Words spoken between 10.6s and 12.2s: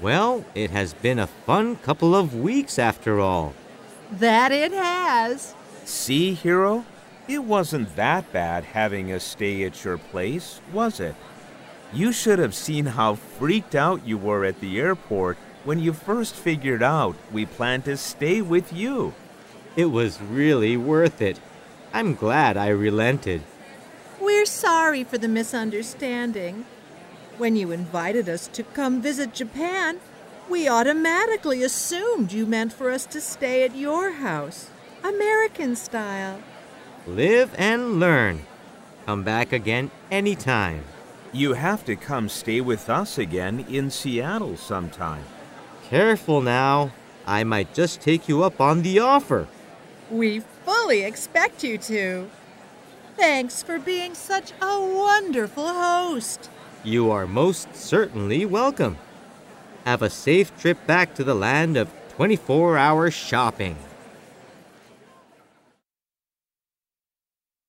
was it? You